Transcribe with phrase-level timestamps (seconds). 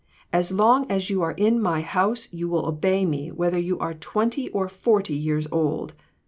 [0.33, 3.93] As long as you are in my house you will obey me whether you are
[3.93, 5.93] twenty or forty years old.